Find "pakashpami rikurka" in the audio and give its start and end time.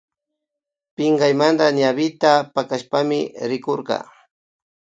2.53-3.95